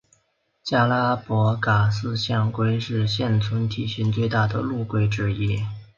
[0.63, 5.63] 加拉帕戈斯象龟是现存体型最大的陆龟之一。